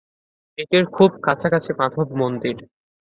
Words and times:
এটির 0.57 0.85
খুব 0.95 1.09
কাছাকাছি 1.25 1.71
মাধব 1.79 2.07
মন্দির। 2.21 2.57